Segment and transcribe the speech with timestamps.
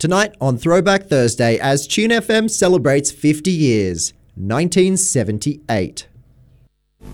[0.00, 6.06] Tonight on Throwback Thursday, as Tune FM celebrates 50 years, 1978.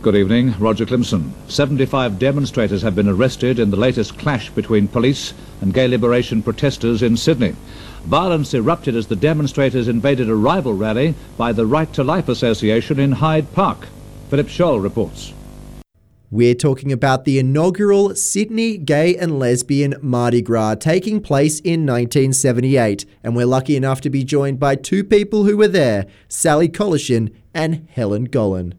[0.02, 1.32] Good evening, Roger Clemson.
[1.48, 7.02] 75 demonstrators have been arrested in the latest clash between police and gay liberation protesters
[7.02, 7.56] in Sydney.
[8.04, 13.00] Violence erupted as the demonstrators invaded a rival rally by the Right to Life Association
[13.00, 13.88] in Hyde Park.
[14.30, 15.32] Philip Scholl reports.
[16.30, 23.06] We're talking about the inaugural Sydney Gay and Lesbian Mardi Gras taking place in 1978,
[23.22, 27.32] and we're lucky enough to be joined by two people who were there Sally Collishan
[27.54, 28.74] and Helen Golan.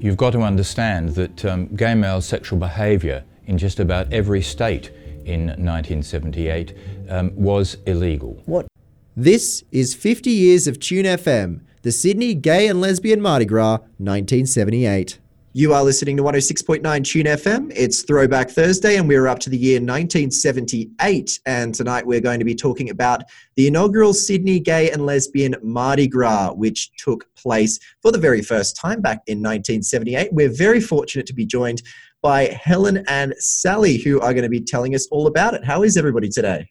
[0.00, 4.90] You've got to understand that um, gay male sexual behaviour in just about every state
[5.26, 6.74] in 1978
[7.10, 8.42] um, was illegal.
[8.46, 8.66] What?
[9.14, 15.18] This is 50 years of Tune FM, the Sydney Gay and Lesbian Mardi Gras 1978.
[15.58, 17.72] You are listening to 106.9 Tune FM.
[17.74, 21.40] It's Throwback Thursday, and we're up to the year 1978.
[21.46, 23.24] And tonight we're going to be talking about
[23.56, 28.76] the inaugural Sydney Gay and Lesbian Mardi Gras, which took place for the very first
[28.76, 30.32] time back in 1978.
[30.32, 31.82] We're very fortunate to be joined
[32.22, 35.64] by Helen and Sally, who are going to be telling us all about it.
[35.64, 36.70] How is everybody today?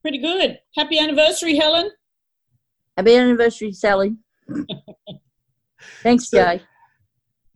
[0.00, 0.58] Pretty good.
[0.74, 1.88] Happy anniversary, Helen.
[2.96, 4.16] Happy anniversary, Sally.
[6.02, 6.62] Thanks, So- Jay.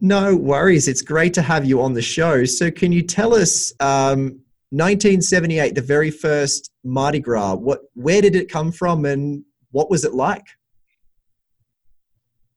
[0.07, 0.87] No worries.
[0.87, 2.45] It's great to have you on the show.
[2.45, 4.39] So, can you tell us, um,
[4.71, 10.05] 1978, the very first Mardi Gras, what, where did it come from and what was
[10.05, 10.47] it like?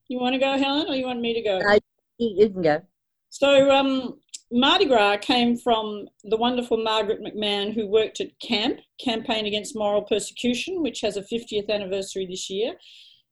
[0.06, 1.58] You want to go, Helen, or you want me to go?
[1.58, 1.80] Uh,
[2.18, 2.82] You, you can go.
[3.30, 4.20] So, um,
[4.52, 10.02] Mardi Gras came from the wonderful Margaret McMahon, who worked at CAMP, Campaign Against Moral
[10.02, 12.74] Persecution, which has a 50th anniversary this year.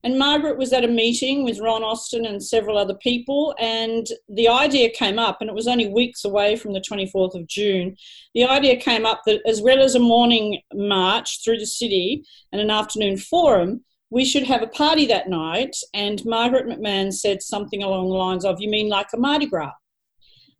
[0.04, 4.48] And Margaret was at a meeting with Ron Austin and several other people, and the
[4.48, 7.96] idea came up, and it was only weeks away from the 24th of June.
[8.32, 12.60] The idea came up that as well as a morning march through the city and
[12.60, 15.76] an afternoon forum, we should have a party that night.
[15.92, 19.72] And Margaret McMahon said something along the lines of, You mean like a Mardi Gras?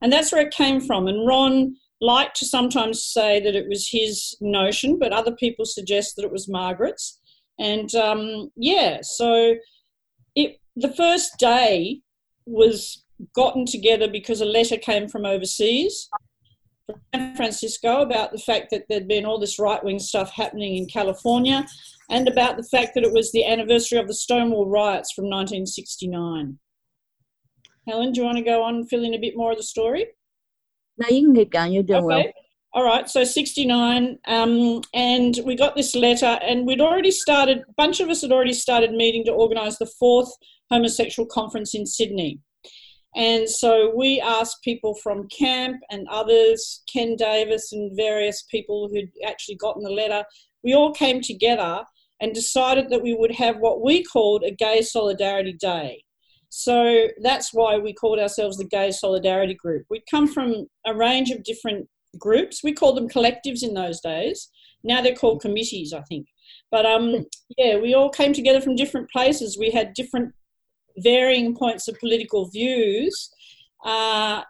[0.03, 1.07] And that's where it came from.
[1.07, 6.17] And Ron liked to sometimes say that it was his notion, but other people suggest
[6.17, 7.18] that it was Margaret's.
[7.59, 9.55] And um, yeah, so
[10.35, 12.01] it the first day
[12.47, 13.05] was
[13.35, 16.09] gotten together because a letter came from overseas,
[16.87, 20.77] from San Francisco, about the fact that there'd been all this right wing stuff happening
[20.77, 21.67] in California,
[22.11, 26.59] and about the fact that it was the anniversary of the Stonewall riots from 1969.
[27.89, 29.65] Helen, do you want to go on and fill in a bit more of the
[29.65, 30.07] story?
[30.99, 31.73] No, you can keep going.
[31.73, 32.25] You're doing well.
[32.79, 33.09] All right.
[33.09, 38.09] So 69, um, and we got this letter, and we'd already started, a bunch of
[38.09, 40.31] us had already started meeting to organise the fourth
[40.71, 42.39] homosexual conference in Sydney.
[43.17, 49.11] And so we asked people from camp and others, Ken Davis and various people who'd
[49.27, 50.23] actually gotten the letter.
[50.63, 51.83] We all came together
[52.21, 56.05] and decided that we would have what we called a Gay Solidarity Day.
[56.49, 59.87] So that's why we called ourselves the Gay Solidarity Group.
[59.91, 62.63] We'd come from a range of different groups.
[62.63, 64.49] We called them collectives in those days.
[64.85, 66.29] Now they're called committees, I think.
[66.71, 67.27] But um,
[67.57, 69.59] yeah, we all came together from different places.
[69.59, 70.35] We had different
[70.99, 73.31] varying points of political views.
[73.85, 74.43] Uh,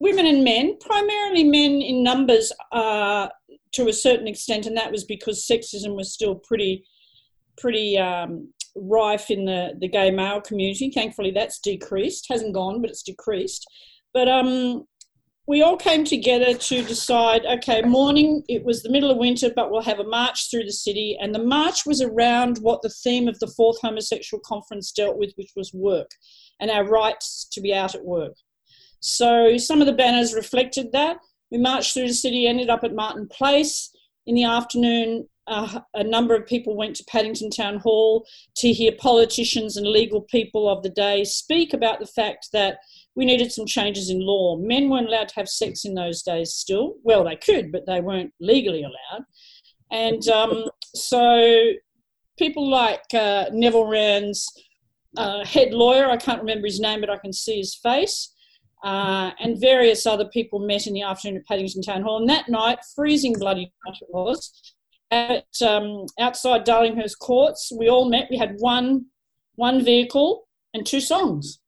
[0.00, 3.28] women and men, primarily men in numbers uh,
[3.72, 6.84] to a certain extent, and that was because sexism was still pretty,
[7.56, 10.90] pretty um, rife in the, the gay male community.
[10.90, 12.26] Thankfully, that's decreased.
[12.28, 13.66] Hasn't gone, but it's decreased.
[14.12, 14.84] But um,
[15.46, 19.70] we all came together to decide okay, morning, it was the middle of winter, but
[19.70, 21.16] we'll have a march through the city.
[21.20, 25.32] And the march was around what the theme of the fourth homosexual conference dealt with,
[25.36, 26.10] which was work
[26.60, 28.34] and our rights to be out at work.
[29.00, 31.18] So some of the banners reflected that.
[31.50, 33.90] We marched through the city, ended up at Martin Place.
[34.26, 38.24] In the afternoon, uh, a number of people went to Paddington Town Hall
[38.56, 42.78] to hear politicians and legal people of the day speak about the fact that
[43.14, 44.56] we needed some changes in law.
[44.56, 46.94] Men weren't allowed to have sex in those days still.
[47.02, 49.24] Well, they could, but they weren't legally allowed.
[49.90, 50.64] And um,
[50.94, 51.72] so
[52.38, 54.48] people like uh, Neville Wran's
[55.16, 58.32] uh, head lawyer, I can't remember his name, but I can see his face,
[58.82, 62.18] uh, and various other people met in the afternoon at Paddington Town Hall.
[62.18, 64.74] And that night, freezing bloody night it was,
[65.10, 68.28] at um, outside Darlinghurst Courts, we all met.
[68.30, 69.06] We had one
[69.56, 71.58] one vehicle and two songs.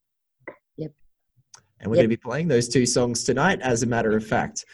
[1.84, 2.02] And we're Yep.
[2.04, 4.64] going to be playing those two songs tonight, as a matter of fact.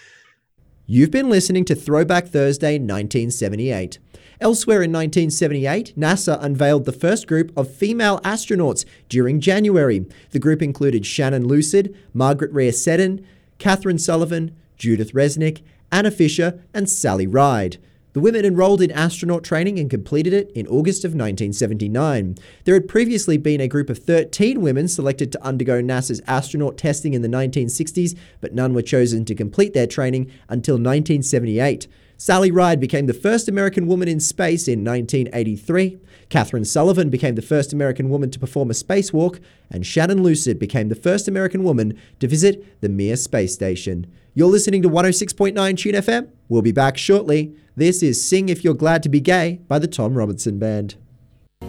[0.87, 3.99] You've been listening to Throwback Thursday 1978.
[4.41, 10.07] Elsewhere in 1978, NASA unveiled the first group of female astronauts during January.
[10.31, 13.27] The group included Shannon Lucid, Margaret Rhea Seddon,
[13.59, 15.62] Kathryn Sullivan, Judith Resnik,
[15.93, 17.77] Anna Fisher, and Sally Ride.
[18.12, 22.37] The women enrolled in astronaut training and completed it in August of 1979.
[22.65, 27.15] There had previously been a group of 13 women selected to undergo NASA's astronaut testing
[27.15, 31.87] in the 1960s, but none were chosen to complete their training until 1978.
[32.17, 35.99] Sally Ride became the first American woman in space in 1983.
[36.29, 39.41] Kathryn Sullivan became the first American woman to perform a spacewalk,
[39.71, 44.07] and Shannon Lucid became the first American woman to visit the Mir space station.
[44.35, 46.29] You're listening to 106.9 Tune FM.
[46.49, 47.57] We'll be back shortly.
[47.81, 50.97] This is Sing If You're Glad to Be Gay by the Tom Robinson Band.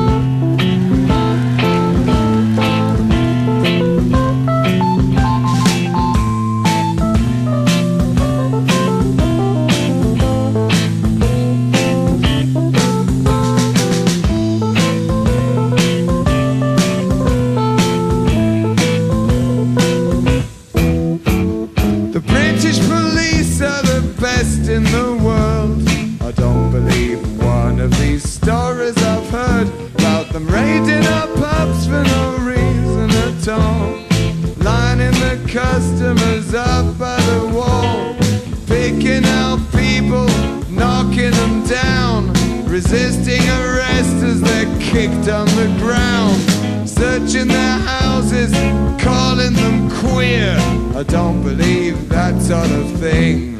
[35.57, 38.15] customers up by the wall,
[38.68, 40.27] picking out people,
[40.69, 42.31] knocking them down,
[42.65, 46.39] resisting arrest as they're kicked on the ground
[46.88, 48.51] searching their houses,
[49.01, 50.56] calling them queer.
[50.95, 53.59] I don't believe that sort of thing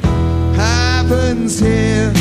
[0.54, 2.14] happens here.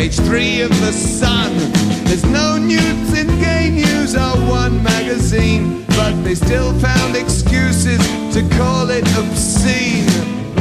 [0.00, 1.52] Page three of the Sun.
[2.04, 8.00] There's no nudes in gay news or one magazine, but they still found excuses
[8.32, 10.08] to call it obscene.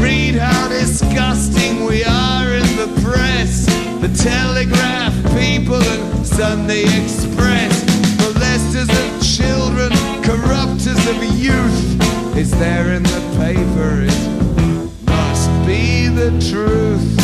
[0.03, 3.65] Read how disgusting we are in the press,
[4.01, 7.85] the Telegraph, People, and Sunday Express.
[8.19, 9.91] Molesters of children,
[10.21, 11.79] corrupters of youth.
[12.35, 17.18] It's there in the paper, it must be the truth.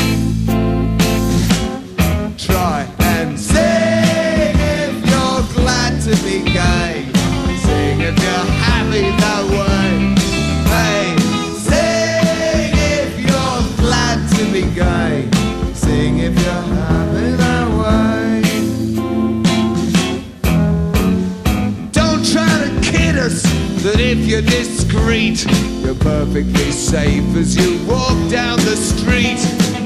[24.36, 25.46] You're discreet,
[25.82, 29.40] you're perfectly safe as you walk down the street.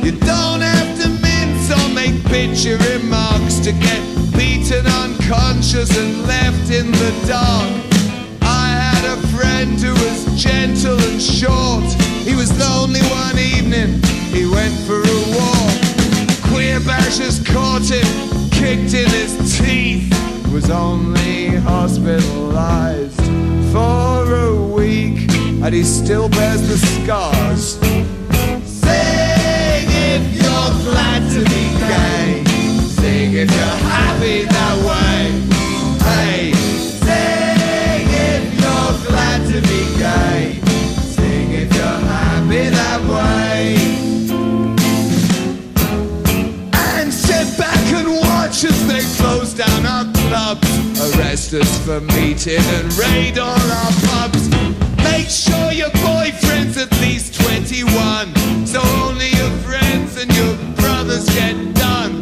[0.03, 4.01] You don't have to mince or make picture remarks to get
[4.33, 7.69] beaten unconscious and left in the dark.
[8.41, 11.85] I had a friend who was gentle and short.
[12.25, 14.01] He was lonely one evening,
[14.33, 15.77] he went for a walk.
[16.49, 18.09] Queer bashers caught him,
[18.49, 20.09] kicked in his teeth.
[20.51, 23.18] Was only hospitalized
[25.69, 27.77] and he still bears the scars.
[28.65, 32.43] Sing if you're glad to be gay.
[32.97, 35.29] Sing if you're happy that way.
[36.09, 36.53] Hey,
[37.05, 40.59] sing if you're glad to be gay.
[41.03, 43.75] Sing if you're happy that way.
[46.97, 52.57] And sit back and watch as they close down our clubs, arrest us for meeting
[52.57, 54.49] and raid all our pubs.
[55.19, 61.55] Make sure your boyfriend's at least 21, so only your friends and your brothers get
[61.75, 62.21] done.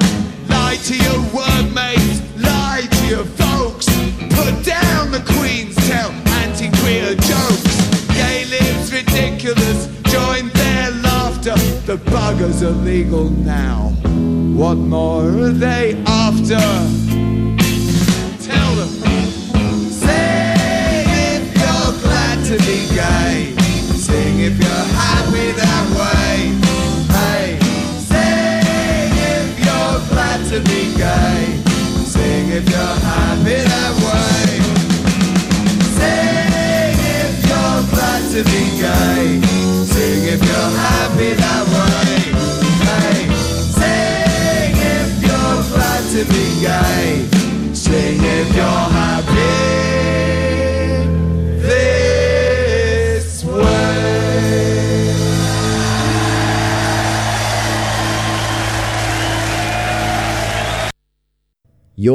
[0.49, 3.85] Lie to your workmates, lie to your folks.
[4.33, 6.09] Put down the Queen's tell
[6.41, 8.07] anti-queer jokes.
[8.15, 11.55] Gay lives ridiculous, join their laughter.
[11.85, 13.89] The buggers are legal now.
[14.57, 17.46] What more are they after?
[22.59, 23.53] be gay.
[23.97, 26.53] Sing if you're happy that way.
[27.11, 27.59] Hey,
[27.99, 31.59] sing if you're glad to be gay.
[32.05, 34.61] Sing if you're happy that way.
[35.97, 39.41] Sing if you're glad to be gay.
[39.85, 42.17] Sing if you're happy that way.
[42.87, 43.27] Hey,
[43.77, 47.27] sing if you're glad to be gay.
[47.73, 48.87] Sing if you're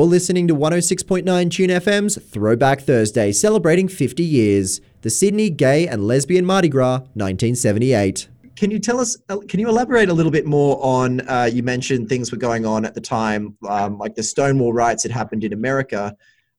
[0.00, 4.80] listening to 106.9 Tune FM's Throwback Thursday, celebrating 50 years.
[5.02, 8.28] The Sydney Gay and Lesbian Mardi Gras, 1978.
[8.56, 11.62] Can you tell us, uh, can you elaborate a little bit more on, uh, you
[11.62, 15.44] mentioned things were going on at the time, um, like the Stonewall riots had happened
[15.44, 16.16] in America.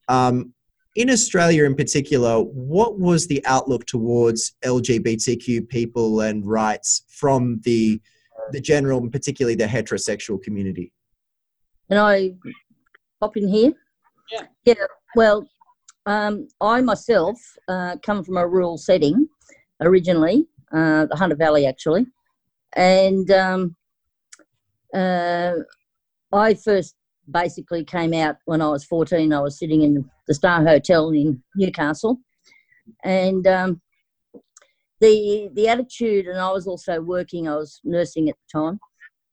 [0.10, 0.54] Um,
[0.96, 8.00] in Australia in particular, what was the outlook towards LGBTQ people and rights from the,
[8.52, 10.92] the general and particularly the heterosexual community?
[11.90, 12.34] And I
[13.24, 13.74] pop in here?
[14.32, 14.46] Yeah.
[14.66, 14.88] Yeah.
[15.16, 15.48] Well,
[16.06, 17.40] um, I myself
[17.70, 19.28] uh, come from a rural setting
[19.82, 22.06] originally, uh, the Hunter Valley actually,
[22.76, 23.76] and um,
[24.94, 25.54] uh,
[26.34, 26.96] I first
[27.32, 29.32] basically came out when I was 14.
[29.32, 32.18] I was sitting in the Star Hotel in Newcastle,
[33.04, 33.82] and um,
[35.00, 37.48] the the attitude, and I was also working.
[37.48, 38.80] I was nursing at the time.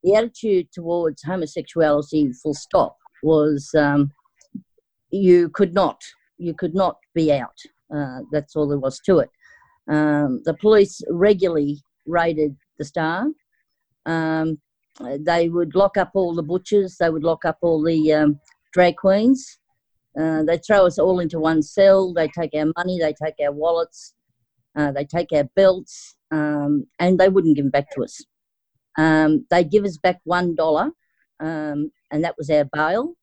[0.04, 4.12] The attitude towards homosexuality, full stop, was um,
[5.10, 6.00] you could not
[6.38, 7.56] you could not be out.
[7.94, 9.30] Uh, that's all there was to it.
[9.88, 13.26] Um, the police regularly raided the Star.
[14.06, 14.58] Um,
[15.20, 16.96] they would lock up all the butchers.
[16.98, 18.40] They would lock up all the um,
[18.72, 19.58] drag queens.
[20.18, 22.12] Uh, they throw us all into one cell.
[22.12, 22.98] They take our money.
[22.98, 24.14] They take our wallets.
[24.76, 28.24] Uh, they take our belts, um, and they wouldn't give them back to us.
[28.96, 30.90] Um, they give us back one dollar,
[31.40, 33.14] um, and that was our bail.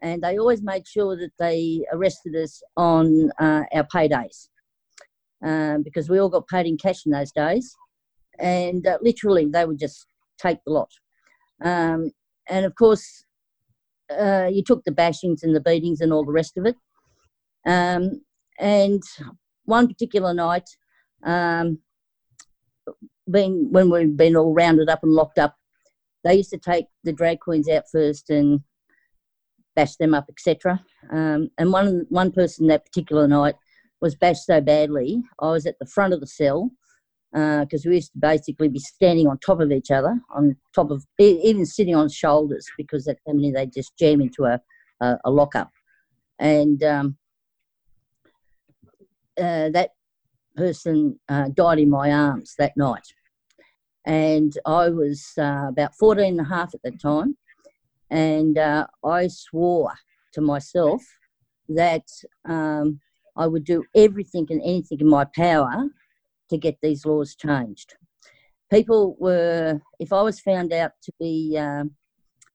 [0.00, 4.48] And they always made sure that they arrested us on uh, our paydays
[5.42, 7.74] um, because we all got paid in cash in those days.
[8.38, 10.06] And uh, literally, they would just
[10.38, 10.90] take the lot.
[11.64, 12.12] Um,
[12.48, 13.24] and of course,
[14.10, 16.76] uh, you took the bashings and the beatings and all the rest of it.
[17.66, 18.22] Um,
[18.58, 19.02] and
[19.64, 20.68] one particular night,
[21.24, 21.80] um,
[23.30, 25.57] being when we've been all rounded up and locked up,
[26.28, 28.60] they used to take the drag queens out first and
[29.74, 30.84] bash them up, etc.
[31.10, 33.54] Um, and one one person that particular night
[34.02, 36.70] was bashed so badly, I was at the front of the cell
[37.32, 40.90] because uh, we used to basically be standing on top of each other, on top
[40.90, 44.60] of even sitting on shoulders because that I mean they just jam into a
[45.00, 45.70] a, a lockup,
[46.38, 47.16] and um,
[49.38, 49.90] uh, that
[50.56, 53.14] person uh, died in my arms that night
[54.08, 57.36] and I was uh, about 14 and a half at the time,
[58.10, 59.92] and uh, I swore
[60.32, 61.02] to myself
[61.68, 62.06] that
[62.48, 63.00] um,
[63.36, 65.88] I would do everything and anything in my power
[66.48, 67.96] to get these laws changed.
[68.72, 71.90] People were, if I was found out to be, um,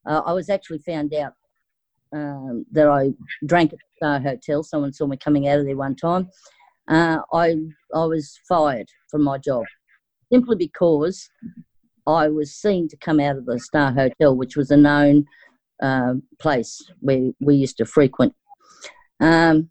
[0.07, 1.33] uh, I was actually found out
[2.15, 3.11] um, that I
[3.45, 4.63] drank at the Star Hotel.
[4.63, 6.29] Someone saw me coming out of there one time.
[6.87, 7.55] Uh, I
[7.93, 9.63] I was fired from my job
[10.33, 11.29] simply because
[12.07, 15.25] I was seen to come out of the Star Hotel, which was a known
[15.81, 18.33] uh, place where we used to frequent.
[19.19, 19.69] Um,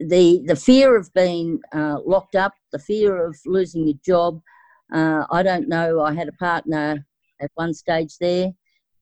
[0.00, 4.40] the the fear of being uh, locked up, the fear of losing your job.
[4.92, 6.00] Uh, I don't know.
[6.00, 7.06] I had a partner
[7.40, 8.50] at one stage there,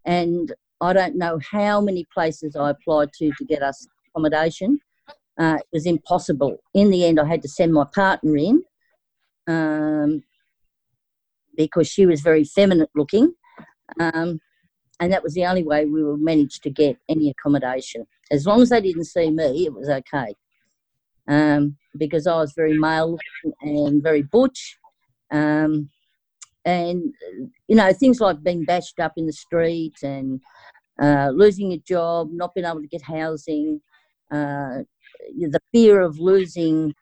[0.04, 4.78] and I don't know how many places I applied to to get us accommodation.
[5.40, 6.58] Uh, it was impossible.
[6.74, 8.62] In the end, I had to send my partner in
[9.46, 10.22] um,
[11.56, 13.34] because she was very feminine looking.
[14.00, 14.40] Um,
[15.00, 18.06] and that was the only way we would manage to get any accommodation.
[18.30, 20.34] As long as they didn't see me, it was okay.
[21.26, 24.78] Um, because I was very male-looking and very butch.
[25.30, 25.90] Um,
[26.64, 27.12] and,
[27.68, 30.40] you know, things like being bashed up in the street and
[31.00, 33.80] uh, losing a job, not being able to get housing,
[34.30, 34.78] uh,
[35.38, 36.94] the fear of losing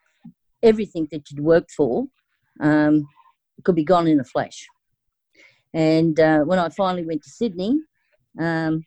[0.63, 2.07] everything that you'd worked for
[2.61, 3.07] um,
[3.65, 4.67] could be gone in a flash.
[5.75, 7.79] And uh, when I finally went to Sydney,
[8.39, 8.85] um,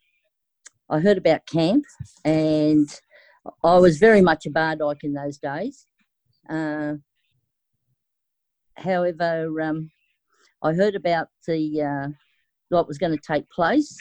[0.90, 1.84] I heard about camp,
[2.24, 2.88] and
[3.64, 5.88] I was very much a bar dyke in those days.
[6.48, 6.94] Uh,
[8.76, 9.90] however, um,
[10.62, 12.08] I heard about the uh,
[12.70, 13.96] what was going to take place,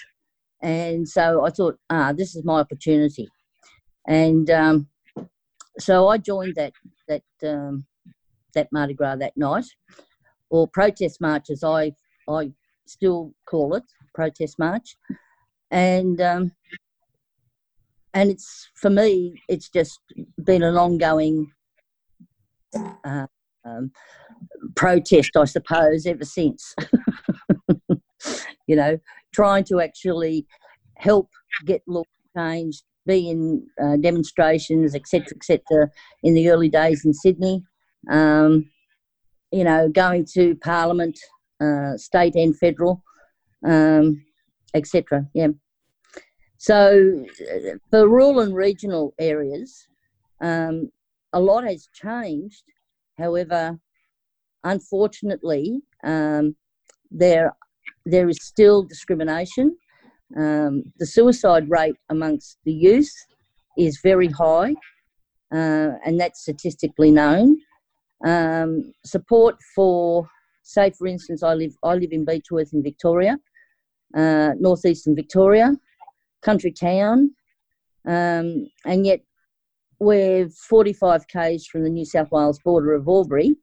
[0.62, 3.28] and so I thought, ah, this is my opportunity,
[4.06, 4.88] and um,
[5.78, 6.72] so I joined that
[7.08, 7.86] that um,
[8.54, 9.66] that Mardi Gras that night,
[10.50, 11.92] or protest march as I
[12.28, 12.52] I
[12.86, 13.84] still call it,
[14.14, 14.96] protest march,
[15.70, 16.52] and um,
[18.12, 20.00] and it's for me it's just
[20.42, 21.50] been an ongoing
[23.04, 23.26] uh,
[23.64, 23.90] um,
[24.76, 26.74] protest, I suppose, ever since.
[28.66, 28.98] you know,
[29.34, 30.46] trying to actually
[30.98, 31.28] help
[31.66, 32.04] get law
[32.36, 35.90] changed, be in uh, demonstrations, etc., etc.,
[36.22, 37.62] in the early days in Sydney,
[38.10, 38.70] um,
[39.52, 41.18] you know, going to Parliament,
[41.60, 43.02] uh, state and federal,
[43.64, 44.22] um,
[44.74, 45.26] etc.
[45.34, 45.48] Yeah.
[46.58, 47.24] So,
[47.90, 49.86] for rural and regional areas,
[50.40, 50.90] um,
[51.32, 52.64] a lot has changed.
[53.18, 53.78] However,
[54.64, 56.56] unfortunately, um,
[57.10, 57.52] there
[58.06, 59.76] there is still discrimination.
[60.36, 63.12] Um, the suicide rate amongst the youth
[63.78, 64.74] is very high,
[65.52, 67.58] uh, and that's statistically known.
[68.24, 70.26] Um, support for,
[70.62, 73.38] say, for instance, I live I live in Beechworth in Victoria,
[74.16, 75.72] uh, northeastern Victoria,
[76.42, 77.34] country town,
[78.06, 79.20] um, and yet
[79.98, 83.56] we're 45 k's from the New South Wales border of Albury.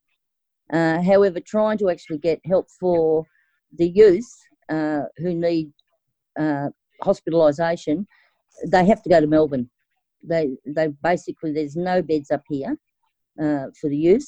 [0.72, 3.26] Uh, however, trying to actually get help for
[3.78, 4.32] the youth
[4.70, 5.72] uh, who need
[6.40, 6.70] uh,
[7.04, 8.06] hospitalisation,
[8.68, 9.70] they have to go to Melbourne.
[10.24, 12.78] They, they basically there's no beds up here
[13.42, 14.28] uh, for the youth.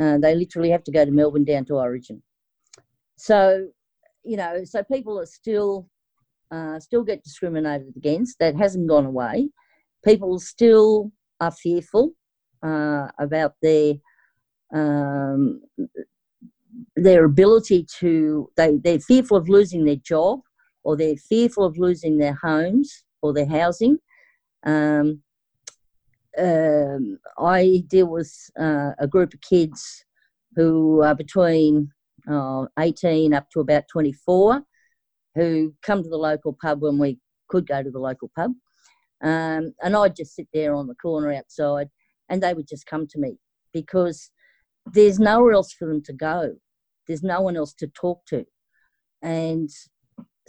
[0.00, 2.22] Uh, they literally have to go to Melbourne down to Orygen.
[3.16, 3.68] So,
[4.24, 5.88] you know, so people are still
[6.50, 8.38] uh, still get discriminated against.
[8.38, 9.50] That hasn't gone away.
[10.04, 12.12] People still are fearful
[12.62, 13.94] uh, about their
[14.74, 15.60] um,
[16.96, 20.40] their ability to they, they're fearful of losing their job
[20.84, 23.98] or they're fearful of losing their homes or their housing
[24.64, 25.22] um,
[26.38, 30.04] um, I deal with uh, a group of kids
[30.56, 31.90] who are between
[32.30, 34.62] uh, 18 up to about 24
[35.34, 38.52] who come to the local pub when we could go to the local pub.
[39.22, 41.88] Um, and I'd just sit there on the corner outside
[42.28, 43.38] and they would just come to me
[43.72, 44.30] because
[44.86, 46.56] there's nowhere else for them to go.
[47.06, 48.44] There's no one else to talk to.
[49.22, 49.70] And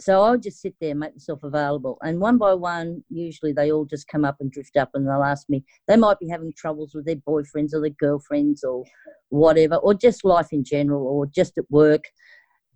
[0.00, 1.98] so I'll just sit there make myself available.
[2.02, 5.22] And one by one, usually they all just come up and drift up and they'll
[5.22, 8.84] ask me, they might be having troubles with their boyfriends or their girlfriends or
[9.28, 12.04] whatever, or just life in general or just at work.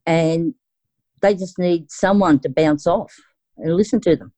[0.06, 0.54] And
[1.20, 3.12] they just need someone to bounce off
[3.56, 4.32] and listen to them.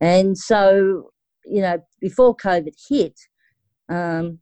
[0.00, 1.10] And so,
[1.44, 3.20] you know, before COVID hit,
[3.90, 4.38] um,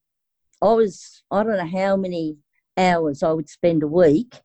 [0.62, 2.36] I was, I don't know how many
[2.76, 4.40] hours I would spend a week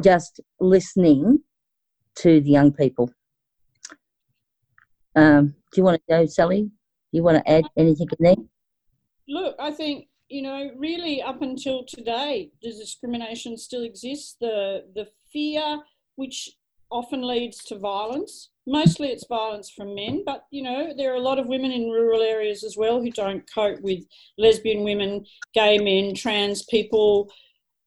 [0.00, 1.40] just listening
[2.16, 3.10] to the young people.
[5.16, 6.62] Um, do you want to go, Sally?
[6.62, 6.70] Do
[7.12, 8.36] you want to add anything in there?
[9.28, 14.36] Look, I think you know, really up until today, the discrimination still exists.
[14.40, 15.80] The the fear,
[16.14, 16.50] which
[16.90, 18.50] often leads to violence.
[18.66, 21.90] Mostly, it's violence from men, but you know, there are a lot of women in
[21.90, 24.04] rural areas as well who don't cope with
[24.38, 27.32] lesbian women, gay men, trans people,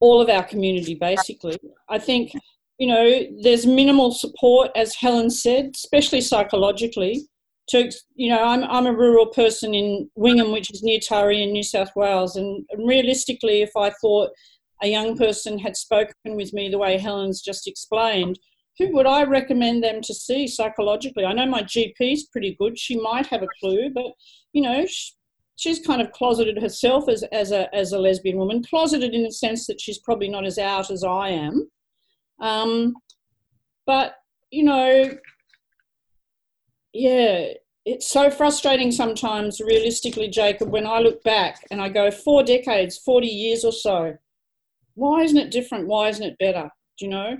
[0.01, 0.95] all of our community.
[0.95, 1.57] Basically,
[1.89, 2.33] I think
[2.77, 7.27] you know, there's minimal support, as Helen said, especially psychologically.
[7.69, 11.53] To you know, I'm I'm a rural person in Wingham, which is near Taree in
[11.53, 14.31] New South Wales, and, realistically, if I thought
[14.81, 18.37] a young person had spoken with me the way Helen's just explained,
[18.77, 21.23] who would I recommend them to see psychologically?
[21.23, 24.11] I know my GP is pretty good; she might have a clue, but
[24.51, 24.85] you know.
[24.85, 25.13] She,
[25.55, 29.31] she's kind of closeted herself as, as, a, as a lesbian woman, closeted in the
[29.31, 31.69] sense that she's probably not as out as I am.
[32.43, 32.93] Um,
[33.87, 34.15] but,
[34.51, 35.17] you know,
[36.93, 37.53] yeah,
[37.85, 42.97] it's so frustrating sometimes, realistically, Jacob, when I look back and I go four decades,
[42.97, 44.15] 40 years or so.
[44.95, 45.87] Why isn't it different?
[45.87, 46.69] Why isn't it better?
[46.99, 47.37] Do you know?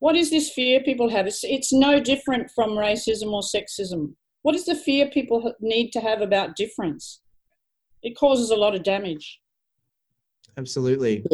[0.00, 1.26] What is this fear people have?
[1.26, 4.14] It's, it's no different from racism or sexism.
[4.42, 7.20] What is the fear people need to have about difference?
[8.02, 9.40] It causes a lot of damage.
[10.56, 11.24] Absolutely.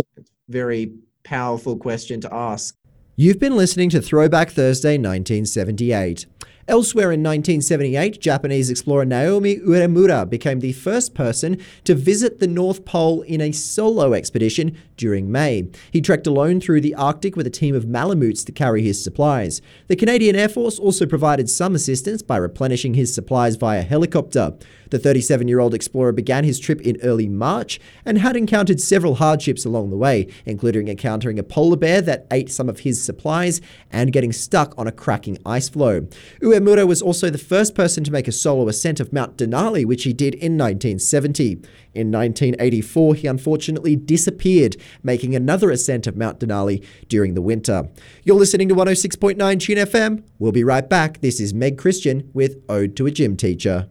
[0.49, 2.77] Very powerful question to ask.
[3.17, 6.27] You've been listening to Throwback Thursday 1978.
[6.67, 12.87] Elsewhere in 1978, Japanese explorer Naomi Uemura became the first person to visit the North
[12.87, 15.69] Pole in a solo expedition during May.
[15.91, 19.61] He trekked alone through the Arctic with a team of Malamutes to carry his supplies.
[19.89, 24.55] The Canadian Air Force also provided some assistance by replenishing his supplies via helicopter.
[24.91, 29.17] The 37 year old explorer began his trip in early March and had encountered several
[29.17, 33.61] hardships along the way, including encountering a polar bear that ate some of his supplies
[33.91, 36.07] and getting stuck on a cracking ice floe.
[36.55, 40.05] Uemura was also the first person to make a solo ascent of Mount Denali, which
[40.05, 41.53] he did in 1970.
[41.95, 47.89] In 1984, he unfortunately disappeared, making another ascent of Mount Denali during the winter.
[48.23, 50.23] You're listening to 106.9 Tune FM.
[50.39, 51.21] We'll be right back.
[51.23, 53.89] This is Meg Christian with Ode to a Gym Teacher.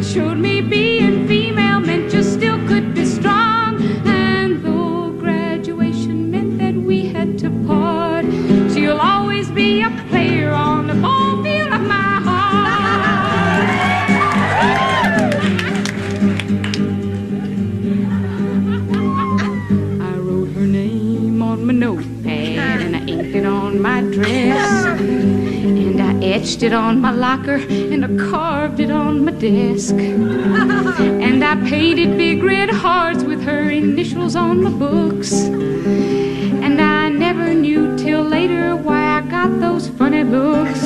[0.00, 0.59] A player
[26.40, 27.56] etched it on my locker
[27.92, 29.94] and I carved it on my desk.
[29.94, 35.32] and I painted big red hearts with her initials on my books.
[35.32, 40.82] And I never knew till later why I got those funny looks.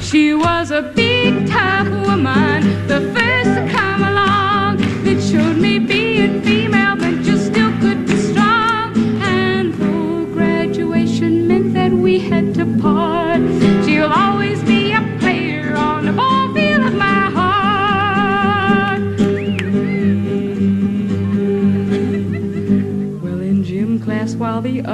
[0.08, 5.73] she was a big, tough woman, the first to come along that showed me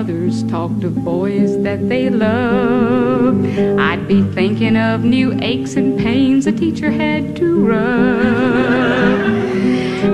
[0.01, 3.45] others talked of boys that they loved,
[3.79, 7.79] I'd be thinking of new aches and pains a teacher had to rub.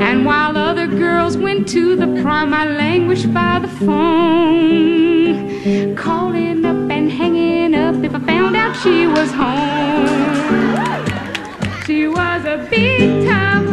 [0.02, 5.36] And while other girls went to the prom, I languished by the phone,
[5.94, 10.08] calling up and hanging up if I found out she was home.
[11.86, 13.65] She was a big time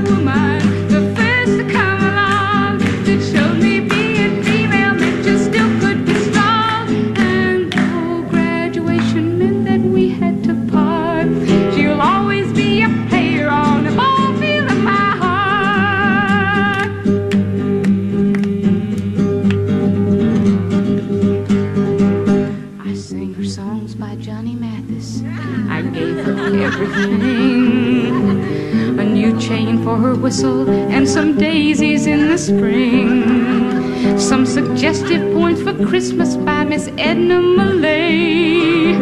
[30.34, 34.18] whistle and some daisies in the spring.
[34.18, 38.96] Some suggestive points for Christmas by Miss Edna Millay.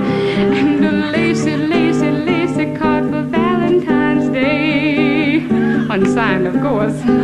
[0.59, 5.47] And a lacy, lacy, lacy card for Valentine's Day.
[5.89, 7.20] Unsigned, of course.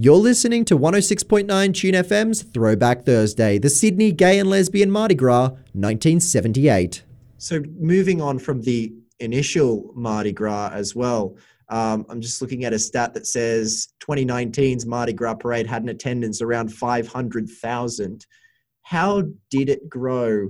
[0.00, 5.48] You're listening to 106.9 Tune FM's Throwback Thursday, the Sydney Gay and Lesbian Mardi Gras,
[5.72, 7.02] 1978.
[7.38, 11.36] So, moving on from the initial Mardi Gras as well,
[11.68, 15.88] um, I'm just looking at a stat that says 2019's Mardi Gras parade had an
[15.88, 18.24] attendance around 500,000.
[18.82, 20.48] How did it grow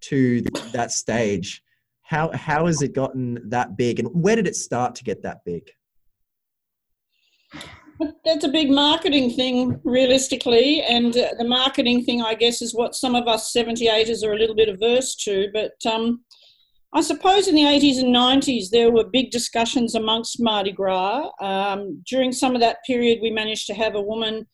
[0.00, 0.40] to
[0.72, 1.62] that stage?
[2.02, 4.00] How, how has it gotten that big?
[4.00, 5.70] And where did it start to get that big?
[8.24, 12.94] That's a big marketing thing, realistically, and uh, the marketing thing, I guess, is what
[12.94, 15.48] some of us 78ers are a little bit averse to.
[15.52, 16.24] But um,
[16.92, 21.30] I suppose in the 80s and 90s, there were big discussions amongst Mardi Gras.
[21.40, 24.46] Um, during some of that period, we managed to have a woman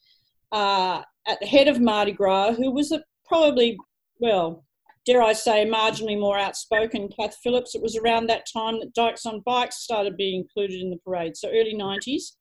[0.51, 3.79] uh, at the head of Mardi Gras who was a, probably,
[4.19, 4.65] well,
[5.07, 7.75] dare I say, marginally more outspoken, Kath Phillips.
[7.75, 11.37] It was around that time that Dykes on Bikes started being included in the parade,
[11.37, 12.33] so early 90s.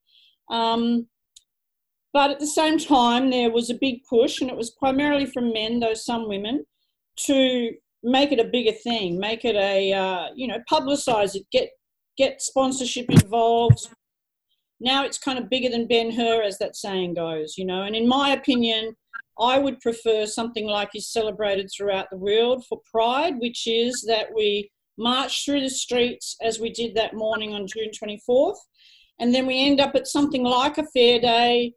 [0.49, 1.07] Um,
[2.13, 5.51] but at the same time, there was a big push, and it was primarily from
[5.51, 6.65] men, though some women,
[7.25, 7.71] to
[8.03, 11.69] make it a bigger thing, make it a uh, you know publicize it, get
[12.17, 13.89] get sponsorship involved.
[14.79, 17.83] Now it's kind of bigger than Ben Hur, as that saying goes, you know.
[17.83, 18.95] And in my opinion,
[19.39, 24.27] I would prefer something like is celebrated throughout the world for Pride, which is that
[24.33, 28.55] we march through the streets as we did that morning on June 24th,
[29.19, 31.73] and then we end up at something like a fair day.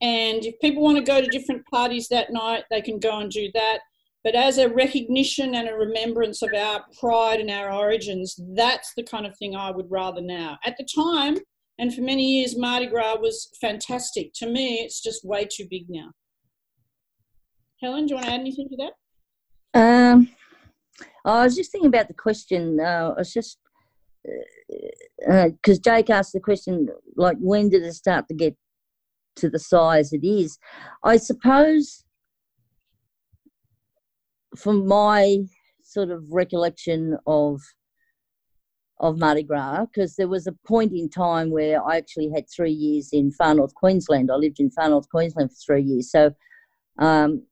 [0.00, 3.30] And if people want to go to different parties that night, they can go and
[3.30, 3.78] do that.
[4.22, 9.02] But as a recognition and a remembrance of our pride and our origins, that's the
[9.02, 10.58] kind of thing I would rather now.
[10.64, 11.36] At the time,
[11.78, 14.32] and for many years, Mardi Gras was fantastic.
[14.36, 16.10] To me, it's just way too big now.
[17.82, 18.92] Helen, do you want to add anything to that?
[19.78, 20.28] Um,
[21.24, 22.78] I was just thinking about the question.
[22.80, 23.58] Uh, I was just
[25.18, 28.56] because uh, Jake asked the question, like, when did it start to get
[29.36, 30.58] to the size it is?
[31.02, 32.04] I suppose,
[34.56, 35.38] from my
[35.82, 37.60] sort of recollection of
[39.00, 42.72] of Mardi Gras, because there was a point in time where I actually had three
[42.72, 44.30] years in far north Queensland.
[44.30, 46.30] I lived in far north Queensland for three years, so
[46.98, 47.42] um,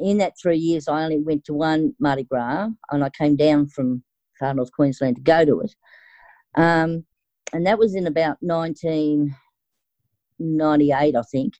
[0.00, 3.66] in that three years, I only went to one Mardi Gras, and I came down
[3.68, 4.04] from
[4.38, 5.74] far north Queensland to go to it.
[6.56, 7.04] Um,
[7.52, 11.54] and that was in about 1998, I think,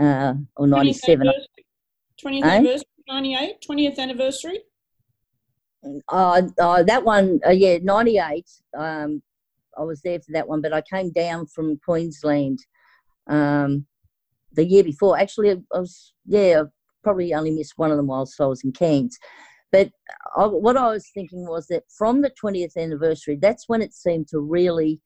[0.00, 1.30] uh, or 97.
[2.22, 4.60] 20th anniversary, 98, 20th anniversary?
[6.08, 8.46] Uh, uh, that one, uh, yeah, 98.
[8.76, 9.22] Um,
[9.78, 12.58] I was there for that one, but I came down from Queensland
[13.26, 13.86] um,
[14.52, 15.18] the year before.
[15.18, 16.62] Actually, I was, yeah,
[17.04, 19.18] probably only missed one of them whilst I was in Cairns.
[19.76, 19.90] But
[20.34, 24.26] I, what I was thinking was that from the 20th anniversary, that's when it seemed
[24.28, 25.00] to really,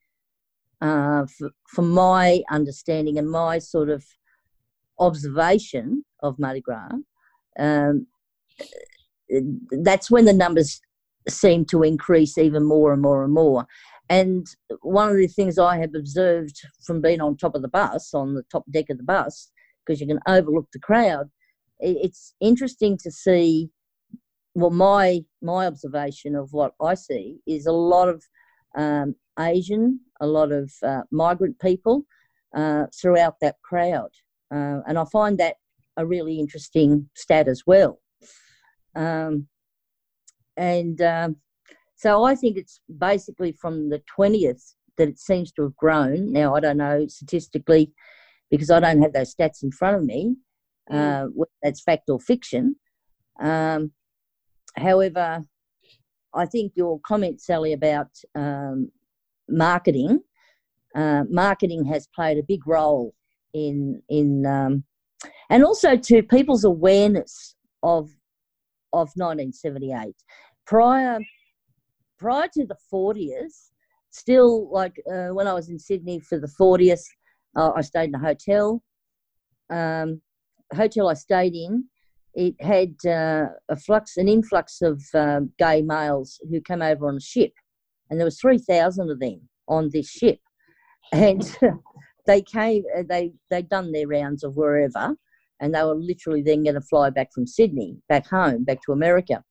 [0.80, 4.04] uh, for, from my understanding and my sort of
[5.00, 6.90] observation of Mardi Gras,
[7.58, 8.06] um,
[9.82, 10.80] that's when the numbers
[11.28, 13.66] seem to increase even more and more and more.
[14.08, 14.46] And
[14.82, 18.34] one of the things I have observed from being on top of the bus, on
[18.34, 19.50] the top deck of the bus,
[19.84, 21.28] because you can overlook the crowd,
[21.80, 23.70] it's interesting to see.
[24.54, 28.24] Well, my my observation of what I see is a lot of
[28.76, 32.04] um, Asian, a lot of uh, migrant people
[32.54, 34.10] uh, throughout that crowd,
[34.52, 35.56] uh, and I find that
[35.96, 38.00] a really interesting stat as well.
[38.96, 39.46] Um,
[40.56, 41.36] and um,
[41.94, 46.32] so I think it's basically from the twentieth that it seems to have grown.
[46.32, 47.92] Now I don't know statistically
[48.50, 50.34] because I don't have those stats in front of me,
[50.90, 51.26] uh,
[51.62, 52.74] that's fact or fiction.
[53.40, 53.92] Um,
[54.76, 55.40] however,
[56.34, 58.90] I think your comment, Sally, about um,
[59.48, 60.20] marketing,
[60.94, 63.14] uh, marketing has played a big role
[63.54, 64.84] in in um,
[65.48, 68.10] and also to people's awareness of
[68.92, 70.14] of 1978.
[70.66, 71.18] Prior
[72.18, 73.70] prior to the 40s,
[74.10, 77.02] still like uh, when I was in Sydney for the 40th,
[77.56, 78.82] uh, I stayed in a hotel.
[79.70, 80.20] Um,
[80.74, 81.84] hotel I stayed in,
[82.34, 87.16] it had uh, a flux, an influx of uh, gay males who came over on
[87.16, 87.52] a ship,
[88.08, 90.38] and there was three thousand of them on this ship,
[91.12, 91.56] and
[92.26, 95.16] they came, uh, they they'd done their rounds of wherever,
[95.60, 98.92] and they were literally then going to fly back from Sydney back home, back to
[98.92, 99.42] America.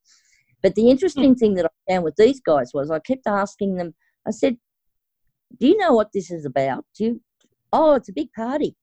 [0.61, 3.93] But the interesting thing that I found with these guys was I kept asking them.
[4.27, 4.57] I said,
[5.59, 6.85] "Do you know what this is about?
[6.97, 7.21] Do you?
[7.73, 8.75] Oh, it's a big party."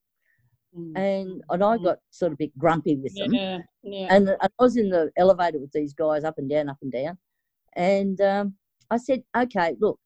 [0.77, 0.97] Mm.
[0.97, 3.33] And and I got sort of a bit grumpy with them.
[3.33, 4.07] Yeah, yeah.
[4.13, 7.17] And I was in the elevator with these guys up and down, up and down.
[7.75, 8.55] And um,
[8.91, 9.99] I said, okay, look,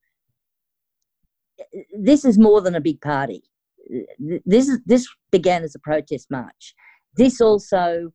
[1.97, 3.43] this is more than a big party.
[4.45, 6.73] This is this began as a protest march.
[7.17, 8.11] This also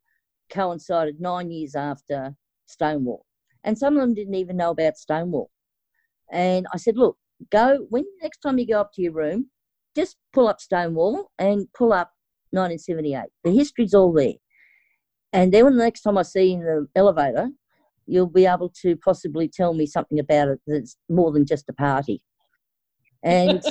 [0.48, 2.34] coincided nine years after
[2.66, 3.26] Stonewall,
[3.64, 5.50] and some of them didn't even know about Stonewall.
[6.32, 7.18] And I said, look,
[7.50, 9.50] go when next time you go up to your room,
[9.94, 12.12] just pull up Stonewall and pull up
[12.50, 13.24] 1978.
[13.44, 14.34] The history's all there.
[15.32, 17.50] And then when the next time I see you in the elevator,
[18.06, 21.72] you'll be able to possibly tell me something about it that's more than just a
[21.72, 22.22] party.
[23.22, 23.62] And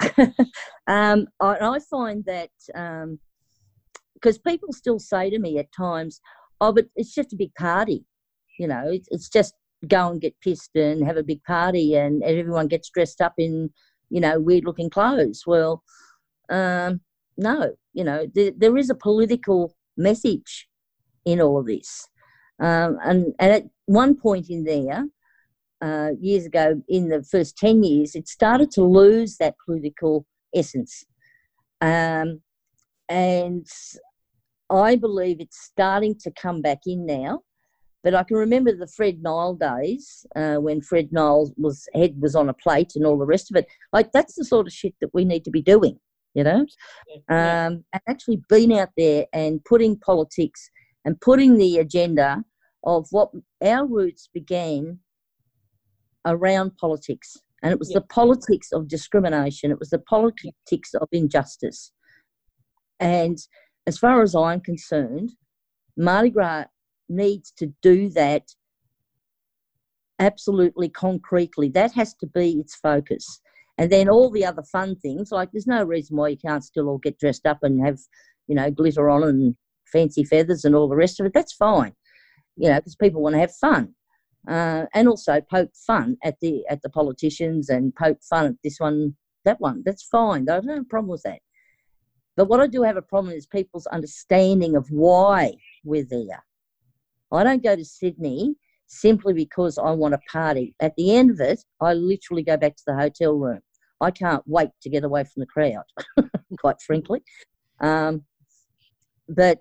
[0.86, 6.20] um, I, I, find that because um, people still say to me at times,
[6.60, 8.04] oh, but it's just a big party.
[8.58, 9.54] You know, it's, it's just
[9.86, 13.70] go and get pissed and have a big party and everyone gets dressed up in,
[14.10, 15.44] you know, weird looking clothes.
[15.46, 15.82] Well,
[16.50, 17.00] um,
[17.38, 20.68] no, you know, there, there is a political message
[21.24, 22.06] in all of this.
[22.60, 25.04] Um, and, and at one point in there,
[25.80, 31.04] uh, years ago, in the first 10 years, it started to lose that political essence.
[31.80, 32.42] Um,
[33.08, 33.66] and
[34.68, 37.42] I believe it's starting to come back in now.
[38.02, 42.34] But I can remember the Fred Nile days uh, when Fred Nile's was head was
[42.34, 43.66] on a plate and all the rest of it.
[43.92, 45.98] Like that's the sort of shit that we need to be doing
[46.38, 46.64] you know,
[47.28, 50.70] um, and actually being out there and putting politics
[51.04, 52.44] and putting the agenda
[52.84, 55.00] of what our roots began
[56.24, 57.36] around politics.
[57.60, 61.90] And it was the politics of discrimination, it was the politics of injustice.
[63.00, 63.36] And
[63.88, 65.32] as far as I'm concerned,
[65.96, 66.66] Mardi Gras
[67.08, 68.44] needs to do that
[70.20, 71.68] absolutely concretely.
[71.68, 73.40] That has to be its focus.
[73.78, 76.88] And then all the other fun things, like there's no reason why you can't still
[76.88, 78.00] all get dressed up and have,
[78.48, 79.56] you know, glitter on and
[79.92, 81.32] fancy feathers and all the rest of it.
[81.32, 81.92] That's fine,
[82.56, 83.94] you know, because people want to have fun.
[84.46, 88.80] Uh, and also poke fun at the at the politicians and poke fun at this
[88.80, 89.14] one,
[89.44, 89.82] that one.
[89.84, 90.48] That's fine.
[90.48, 91.40] I don't have a problem with that.
[92.36, 96.44] But what I do have a problem is people's understanding of why we're there.
[97.30, 98.54] I don't go to Sydney
[98.86, 100.74] simply because I want a party.
[100.80, 103.60] At the end of it, I literally go back to the hotel room.
[104.00, 105.84] I can't wait to get away from the crowd,
[106.60, 107.22] quite frankly.
[107.80, 108.24] Um,
[109.28, 109.60] but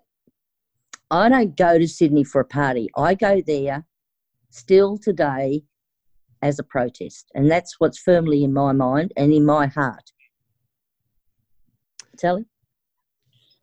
[1.10, 2.90] I don't go to Sydney for a party.
[2.96, 3.86] I go there
[4.50, 5.64] still today
[6.42, 7.32] as a protest.
[7.34, 10.12] And that's what's firmly in my mind and in my heart.
[12.18, 12.46] Sally?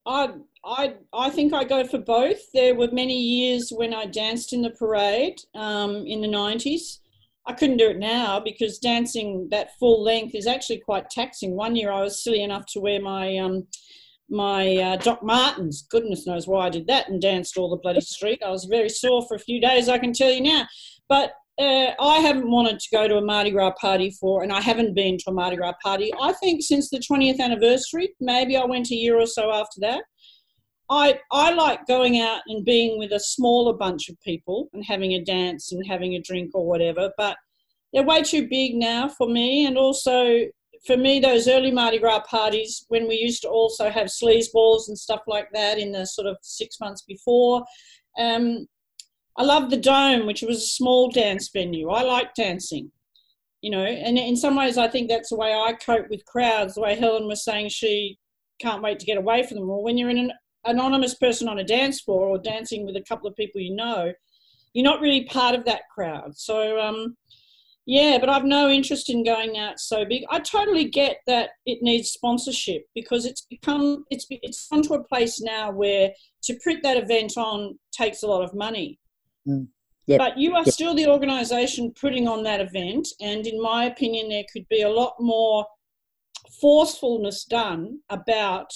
[0.07, 0.31] I,
[0.65, 2.53] I, I think I go for both.
[2.53, 6.99] There were many years when I danced in the parade um, in the 90s.
[7.47, 11.55] I couldn't do it now because dancing that full length is actually quite taxing.
[11.55, 13.67] One year I was silly enough to wear my um,
[14.31, 15.87] my uh, Doc Martens.
[15.91, 18.43] Goodness knows why I did that and danced all the bloody street.
[18.45, 20.67] I was very sore for a few days, I can tell you now.
[21.09, 24.61] But uh, I haven't wanted to go to a Mardi Gras party for, and I
[24.61, 26.11] haven't been to a Mardi Gras party.
[26.21, 30.03] I think since the 20th anniversary, maybe I went a year or so after that.
[30.90, 35.12] I, I like going out and being with a smaller bunch of people and having
[35.12, 37.37] a dance and having a drink or whatever, but
[37.92, 39.66] they're way too big now for me.
[39.66, 40.47] And also,
[40.87, 44.88] for me, those early Mardi Gras parties, when we used to also have sleaze balls
[44.88, 47.64] and stuff like that in the sort of six months before,
[48.18, 48.66] um,
[49.37, 51.88] I love the Dome, which was a small dance venue.
[51.88, 52.92] I like dancing,
[53.62, 56.75] you know, and in some ways, I think that's the way I cope with crowds.
[56.75, 58.18] The way Helen was saying she
[58.61, 59.70] can't wait to get away from them.
[59.70, 60.33] Or when you're in an
[60.66, 64.12] anonymous person on a dance floor or dancing with a couple of people you know,
[64.72, 66.37] you're not really part of that crowd.
[66.37, 67.16] So, um,
[67.87, 70.24] yeah, but I've no interest in going out so big.
[70.31, 75.05] I totally get that it needs sponsorship because it's become it's it's come to a
[75.05, 76.11] place now where
[76.44, 78.98] to put that event on takes a lot of money.
[79.46, 79.68] Mm.
[80.07, 80.18] Yep.
[80.18, 80.74] But you are Yep.
[80.74, 84.88] still the organisation putting on that event, and in my opinion, there could be a
[84.88, 85.66] lot more
[86.61, 88.72] forcefulness done about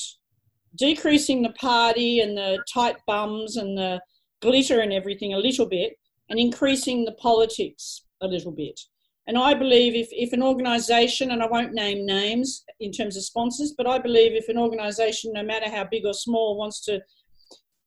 [0.79, 4.01] decreasing the party and the tight bums and the
[4.41, 5.93] glitter and everything a little bit,
[6.31, 8.79] and increasing the politics a little bit.
[9.27, 13.25] And I believe if, if an organisation, and I won't name names in terms of
[13.25, 17.01] sponsors, but I believe if an organisation, no matter how big or small, wants to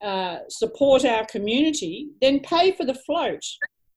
[0.04, 3.43] uh, support our community, then pay for the float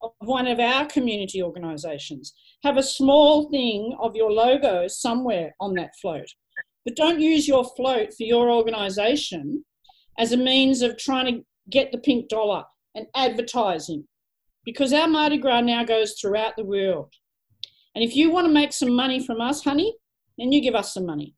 [0.03, 2.35] of one of our community organisations.
[2.63, 6.27] Have a small thing of your logo somewhere on that float.
[6.85, 9.65] But don't use your float for your organisation
[10.19, 14.07] as a means of trying to get the pink dollar and advertising.
[14.65, 17.13] Because our Mardi Gras now goes throughout the world.
[17.95, 19.95] And if you want to make some money from us, honey,
[20.39, 21.35] then you give us some money.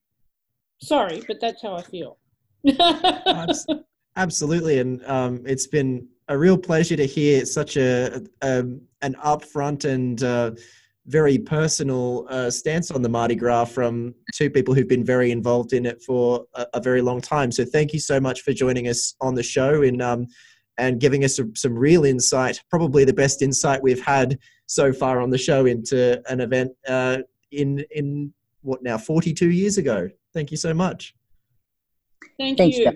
[0.81, 2.19] Sorry, but that's how I feel.
[4.17, 8.65] Absolutely, and um, it's been a real pleasure to hear such a, a
[9.03, 10.53] an upfront and uh,
[11.07, 15.73] very personal uh, stance on the Mardi Gras from two people who've been very involved
[15.73, 17.53] in it for a, a very long time.
[17.53, 20.27] So thank you so much for joining us on the show and um,
[20.79, 25.23] and giving us some, some real insight, probably the best insight we've had so far
[25.23, 27.19] on the show into an event uh,
[27.53, 28.33] in in
[28.63, 30.09] what now 42 years ago.
[30.35, 31.15] Thank you so much.
[32.38, 32.85] Thank Thanks, you.
[32.85, 32.94] Jeff.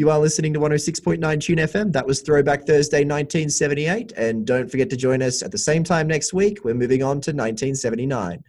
[0.00, 1.92] You are listening to 106.9 Tune FM.
[1.92, 4.12] That was Throwback Thursday 1978.
[4.12, 6.64] And don't forget to join us at the same time next week.
[6.64, 8.42] We're moving on to 1979.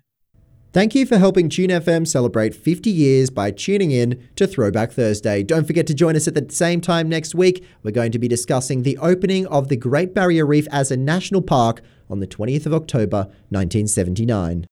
[0.71, 5.43] Thank you for helping Tune FM celebrate 50 years by tuning in to Throwback Thursday.
[5.43, 7.65] Don't forget to join us at the same time next week.
[7.83, 11.41] We're going to be discussing the opening of the Great Barrier Reef as a national
[11.41, 14.67] park on the 20th of October 1979.